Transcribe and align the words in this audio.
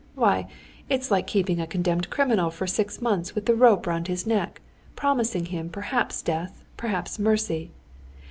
Why, 0.15 0.47
it's 0.89 1.11
like 1.11 1.27
keeping 1.27 1.61
a 1.61 1.67
condemned 1.67 2.09
criminal 2.09 2.49
for 2.49 2.65
six 2.65 3.03
months 3.03 3.35
with 3.35 3.45
the 3.45 3.53
rope 3.53 3.85
round 3.85 4.07
his 4.07 4.25
neck, 4.25 4.59
promising 4.95 5.45
him 5.45 5.69
perhaps 5.69 6.23
death, 6.23 6.63
perhaps 6.75 7.19
mercy. 7.19 7.69